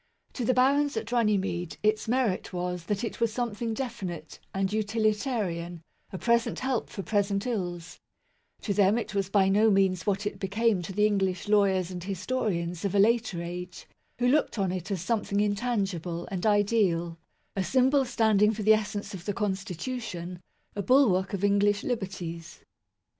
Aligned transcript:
To 0.33 0.43
the 0.45 0.55
barons 0.55 0.97
at 0.97 1.11
Runnymede 1.11 1.77
its 1.83 2.07
merit 2.07 2.51
was 2.51 2.85
that 2.85 3.03
it 3.03 3.21
was 3.21 3.31
something 3.31 3.75
definite 3.75 4.39
and 4.51 4.73
utilitarian 4.73 5.83
a 6.11 6.17
present 6.17 6.61
help 6.61 6.89
for 6.89 7.03
present 7.03 7.45
ills 7.45 7.99
To 8.61 8.73
them, 8.73 8.97
it 8.97 9.13
was 9.13 9.29
by 9.29 9.47
no 9.47 9.69
means 9.69 10.07
what 10.07 10.25
it 10.25 10.39
became 10.39 10.81
to 10.81 10.91
the 10.91 11.05
English 11.05 11.47
lawyers 11.47 11.91
and 11.91 12.03
historians 12.03 12.83
of 12.83 12.95
a 12.95 12.99
later 12.99 13.43
age, 13.43 13.87
who 14.17 14.27
looked 14.27 14.57
on 14.57 14.71
it 14.71 14.89
as 14.89 15.03
something 15.03 15.39
intangible 15.39 16.27
and 16.31 16.47
ideal, 16.47 17.19
a 17.55 17.63
symbol 17.63 18.03
standing 18.03 18.53
for 18.55 18.63
the 18.63 18.73
essence 18.73 19.13
of 19.13 19.25
the 19.25 19.33
Constitution, 19.33 20.41
a 20.75 20.81
bulwark 20.81 21.31
of 21.31 21.43
English 21.43 21.83
liberties. 21.83 22.61